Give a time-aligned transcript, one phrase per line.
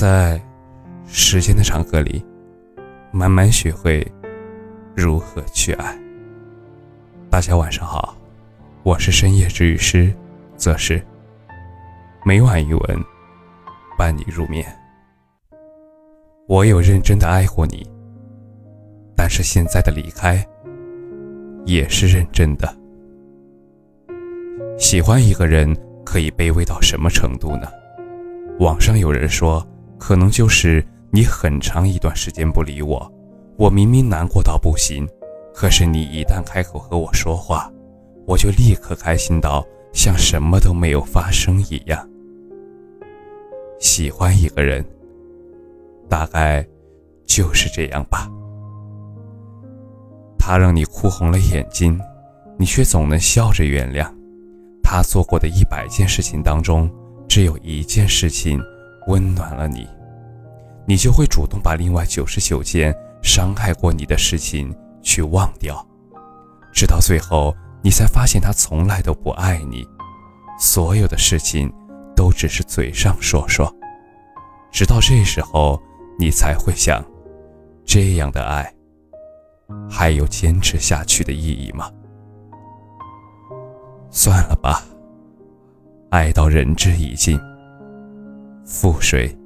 [0.00, 0.40] 在
[1.06, 2.24] 时间的长河里，
[3.12, 4.02] 慢慢学会
[4.96, 5.94] 如何去爱。
[7.28, 8.16] 大家晚上好，
[8.82, 10.10] 我是深夜治愈师
[10.56, 11.04] 则是
[12.24, 13.04] 每晚一文
[13.98, 14.66] 伴你入眠。
[16.48, 17.86] 我有认真的爱过你，
[19.14, 20.42] 但是现在的离开
[21.66, 22.74] 也是认真的。
[24.78, 25.76] 喜欢一个人
[26.06, 27.68] 可以卑微到什么程度呢？
[28.60, 29.62] 网上有人说，
[30.00, 33.12] 可能就是你很长一段时间不理我，
[33.56, 35.06] 我明明难过到不行，
[35.54, 37.70] 可是你一旦开口和我说话，
[38.26, 42.08] 我就立刻开心到像什么都没有发生一样。
[43.78, 44.84] 喜欢一个人，
[46.08, 46.66] 大概
[47.26, 48.26] 就是这样吧。
[50.38, 52.00] 他让你哭红了眼睛，
[52.56, 54.10] 你却总能笑着原谅。
[54.82, 56.90] 他做过的一百件事情当中。
[57.28, 58.60] 只有一件事情
[59.06, 59.88] 温暖了你，
[60.86, 65.84] 你就会主动把另外九十九件伤害过你的事情去忘掉，
[66.72, 69.86] 直到最后你才发现他从来都不爱你，
[70.58, 71.72] 所有的事情
[72.14, 73.74] 都只是嘴上说说，
[74.70, 75.80] 直到这时候
[76.18, 77.04] 你才会想，
[77.84, 78.72] 这样的爱
[79.88, 81.90] 还有坚持下去的意义吗？
[84.10, 84.82] 算了吧。
[86.10, 87.38] 爱到仁至义尽，
[88.72, 89.36] 覆水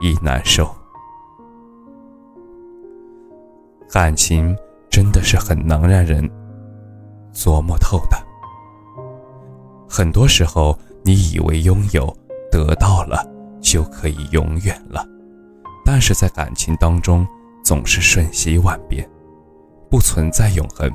[0.00, 0.66] 亦难收。
[3.90, 4.56] 感情
[4.88, 6.26] 真的是很能让人
[7.30, 8.16] 琢磨透的。
[9.86, 12.10] 很多时候，你以为拥有
[12.50, 13.22] 得到了
[13.60, 15.06] 就可以永远了，
[15.84, 17.26] 但是在感情当中，
[17.62, 19.06] 总是瞬息万变，
[19.90, 20.90] 不存在永恒。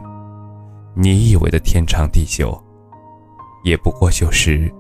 [0.95, 2.59] 你以为的天长地久，
[3.63, 4.73] 也不过就是。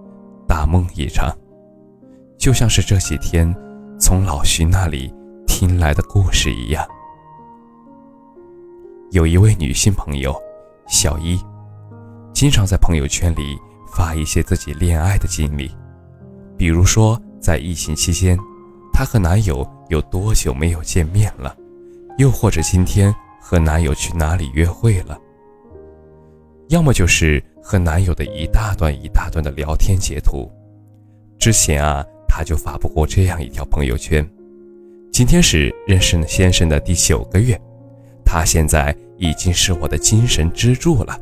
[0.45, 1.35] 大梦一场，
[2.43, 3.55] 就像是这几天
[3.97, 5.09] 从老徐那里
[5.47, 6.85] 听来的故事一样。
[9.11, 10.35] 有一位女性朋友
[10.89, 11.39] 小一，
[12.33, 13.57] 经常在朋友圈里
[13.95, 15.71] 发一些自己恋爱的经历，
[16.57, 18.37] 比如说在疫情期间，
[18.91, 21.55] 她和男友有多久没有见面了，
[22.17, 25.17] 又或者今天和男友去哪里约会了，
[26.67, 27.41] 要么就是。
[27.65, 30.51] 和男友的一大段一大段的聊天截图，
[31.39, 32.05] 之前啊，
[32.35, 34.27] 他就发布过这样一条朋友圈：
[35.11, 37.55] 今天是认识先生的第九个月，
[38.25, 41.15] 他现在已经是我的精神支柱了。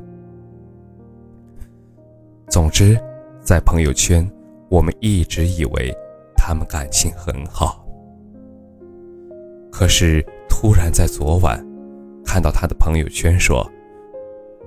[2.48, 2.98] 总之，
[3.42, 4.26] 在朋友圈，
[4.70, 5.94] 我们一直以为
[6.34, 7.86] 他们感情很好，
[9.70, 11.62] 可是突然在昨晚，
[12.24, 13.70] 看到他的朋友圈说。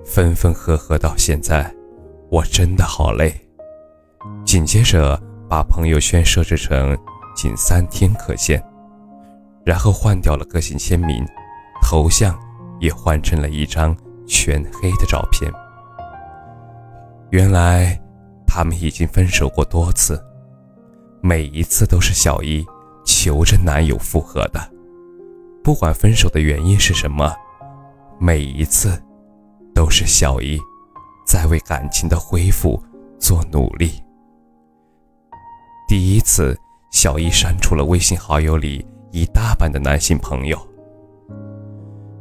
[0.03, 1.73] 分分合合到现在，
[2.29, 3.33] 我真的好累。
[4.45, 5.19] 紧接着
[5.49, 6.97] 把朋友圈设置成
[7.35, 8.63] 仅三天可见，
[9.63, 11.25] 然后换掉了个性签名，
[11.81, 12.37] 头像
[12.79, 13.95] 也换成了一张
[14.27, 15.51] 全黑的照片。
[17.31, 17.99] 原来
[18.45, 20.23] 他们已经分手过多次，
[21.21, 22.65] 每一次都是小一
[23.05, 24.59] 求着男友复合的，
[25.63, 27.33] 不管分手的原因是什么，
[28.19, 29.01] 每一次。
[29.75, 30.57] 都是小姨
[31.27, 32.81] 在为感情的恢复
[33.19, 34.01] 做努力。
[35.97, 36.53] 第一次，
[36.91, 40.59] 小姨删除了微信好友里一大半的男性朋友，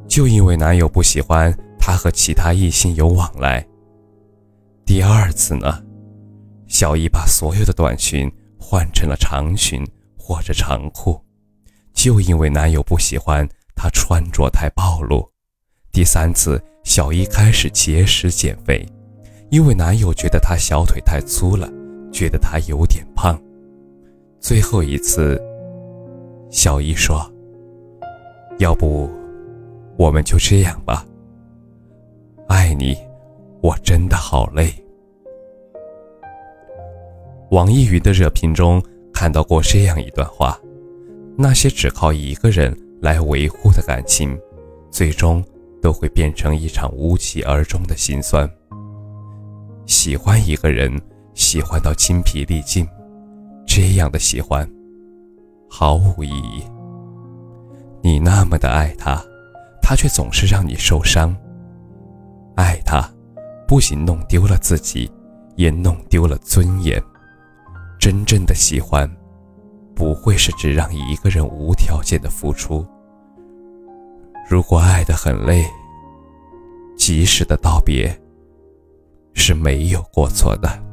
[0.07, 3.67] 就因为男友不喜欢她和其他异性有往来。
[4.87, 5.83] 第二次呢，
[6.69, 9.85] 小姨把所有的短裙换成了长裙
[10.17, 11.21] 或者长裤，
[11.93, 15.29] 就因为男友不喜欢她穿着太暴露。
[15.91, 16.63] 第三次。
[16.85, 18.87] 小一开始节食减肥，
[19.51, 21.69] 因为男友觉得她小腿太粗了，
[22.13, 23.37] 觉得她有点胖。
[24.45, 25.41] 最后一次，
[26.51, 27.19] 小姨说
[28.61, 29.09] ：“要不，
[29.97, 31.03] 我们就这样吧。
[32.47, 32.95] 爱你，
[33.63, 34.71] 我真的好累。”
[37.53, 38.83] 网易云的热评中
[39.15, 40.61] 看到过这样一段话：
[41.39, 44.39] 那些只靠一个人来维护的感情，
[44.91, 45.43] 最终。
[45.83, 48.51] 都会变成一场无疾而终的心酸。
[49.85, 50.99] 喜欢一个人，
[51.35, 52.89] 喜欢到精疲力尽，
[53.67, 54.69] 这样的喜欢
[55.69, 56.63] 毫无意义。
[58.03, 59.23] 你那么的爱他，
[59.81, 61.35] 他却总是让你受伤。
[62.55, 63.11] 爱他，
[63.67, 65.11] 不仅弄丢了自己，
[65.57, 67.03] 也弄丢了尊严。
[67.99, 69.11] 真正的喜欢，
[69.95, 72.87] 不会是只让一个人无条件的付出。
[74.47, 75.65] 如果爱得很累，
[76.99, 78.15] 及时的道别
[79.33, 80.84] 是没有过错的。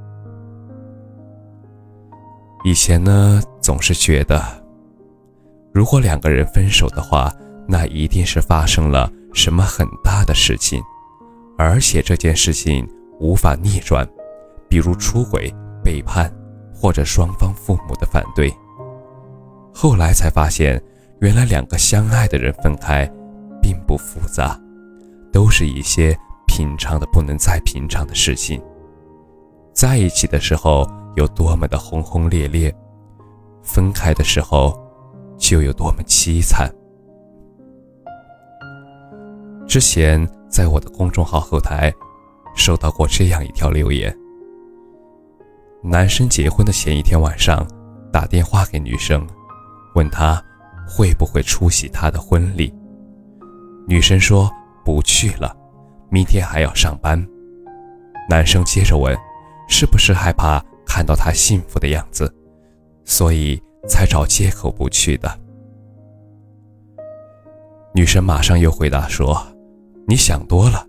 [2.63, 4.39] 以前呢，总是觉得
[5.73, 7.33] 如果两个人分手的话，
[7.67, 10.81] 那一定是发生了什么很大的事情，
[11.57, 12.87] 而且这件事情
[13.19, 14.07] 无法逆转，
[14.69, 15.53] 比如出轨、
[15.83, 16.31] 背叛，
[16.73, 18.53] 或者双方父母的反对。
[19.73, 20.79] 后来才发现，
[21.19, 23.09] 原来两个相爱的人分开，
[23.61, 24.59] 并不复杂，
[25.31, 26.15] 都是一些
[26.45, 28.61] 平常的不能再平常的事情。
[29.73, 30.85] 在一起的时候
[31.15, 32.73] 有多么的轰轰烈烈，
[33.61, 34.77] 分开的时候
[35.37, 36.73] 就有多么凄惨。
[39.67, 41.93] 之前在我的公众号后台
[42.55, 44.15] 收到过这样一条留言：
[45.81, 47.65] 男生结婚的前一天晚上
[48.11, 49.27] 打电话给女生。
[49.93, 50.41] 问他
[50.87, 52.73] 会不会出席他的婚礼？
[53.85, 54.49] 女生说
[54.85, 55.53] 不去了，
[56.09, 57.21] 明天还要上班。
[58.29, 59.13] 男生接着问，
[59.67, 62.29] 是不是害怕看到他幸福的样子，
[63.05, 63.57] 所以
[63.87, 65.39] 才找借口不去的？
[67.95, 69.41] 女生马上又回答说
[70.05, 70.85] ：“你想多了，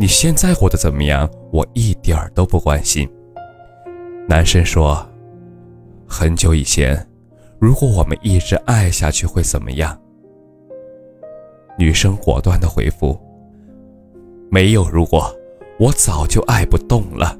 [0.00, 3.08] 你现在过得怎么样，我一点儿都不关心。”
[4.28, 5.08] 男生说
[6.08, 7.08] ：“很久以前。”
[7.60, 9.96] 如果我们一直爱下去会怎么样？
[11.78, 13.16] 女生果断的回复
[14.50, 15.32] ：“没有如果，
[15.78, 17.38] 我早就爱不动了。”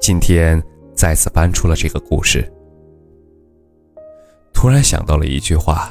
[0.00, 0.62] 今天
[0.94, 2.50] 再次搬出了这个故事，
[4.52, 5.90] 突然想到了一句话：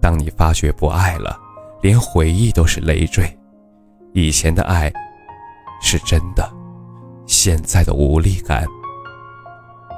[0.00, 1.38] 当你发觉不爱了，
[1.82, 3.36] 连回忆都是累赘，
[4.12, 4.92] 以前的爱
[5.80, 6.48] 是真的，
[7.26, 8.64] 现在的无力感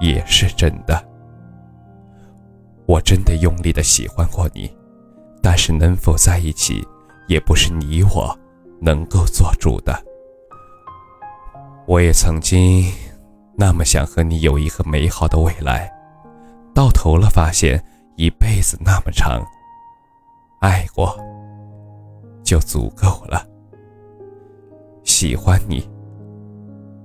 [0.00, 1.06] 也是真的。
[2.86, 4.74] 我真的用力的喜欢过你，
[5.42, 6.82] 但是能否在一起，
[7.28, 8.36] 也不是你我
[8.80, 9.94] 能够做主的。
[11.86, 12.90] 我也曾经
[13.60, 15.92] 那么想和你有一个美好的未来，
[16.74, 17.78] 到头了发现
[18.16, 19.46] 一辈子那么长，
[20.62, 21.14] 爱过
[22.42, 23.46] 就足够了。
[25.04, 25.86] 喜欢你，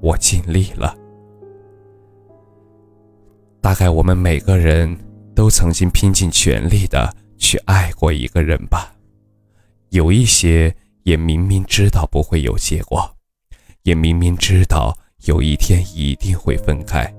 [0.01, 0.95] 我尽力了。
[3.59, 4.97] 大概我们每个人。
[5.35, 8.95] 都曾经拼尽全力的去爱过一个人吧，
[9.89, 10.73] 有一些
[11.03, 13.17] 也明明知道不会有结果，
[13.83, 17.11] 也明明知道有一天一定会分开，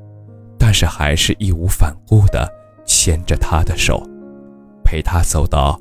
[0.56, 2.48] 但是还是义无反顾的
[2.84, 4.00] 牵着他的手，
[4.84, 5.80] 陪他走到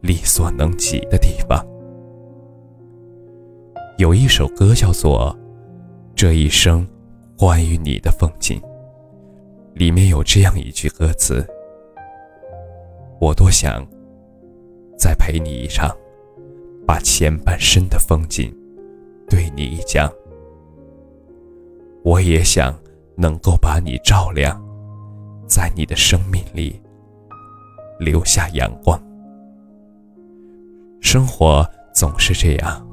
[0.00, 1.64] 力所能及的地方。
[3.98, 5.32] 有一首歌叫做
[6.16, 6.84] 《这一生
[7.38, 8.60] 关于你的风景》，
[9.74, 11.46] 里面有这样一句歌词。
[13.20, 13.86] 我多想
[14.98, 15.96] 再陪你一场，
[16.84, 18.52] 把前半生的风景
[19.28, 20.10] 对你一讲。
[22.02, 22.74] 我也想
[23.16, 24.60] 能够把你照亮，
[25.46, 26.80] 在你的生命里
[27.98, 29.00] 留下阳光。
[31.00, 32.86] 生活总是这样，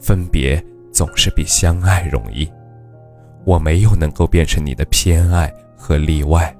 [0.00, 2.50] 分别总是比相爱容易。
[3.44, 6.56] 我没有能够变成你的偏爱和例外，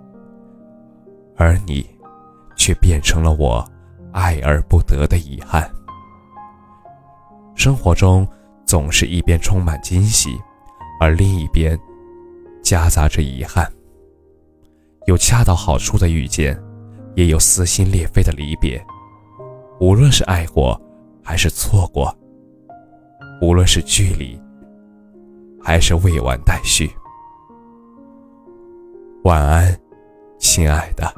[1.37, 1.87] 而你。
[2.55, 3.67] 却变成了我
[4.13, 5.69] 爱而不得的遗憾。
[7.57, 8.29] 生活中
[8.65, 10.39] 总是一边充满惊喜，
[11.03, 11.77] 而另一边
[12.63, 13.69] 夹杂着遗憾。
[15.07, 16.57] 有恰到好处的遇见，
[17.17, 18.81] 也有撕心裂肺的离别。
[19.81, 20.81] 无论是爱过，
[21.25, 22.07] 还是错过；
[23.41, 24.41] 无论是距离，
[25.61, 26.89] 还是未完待续。
[29.25, 29.77] 晚安，
[30.39, 31.13] 亲爱的。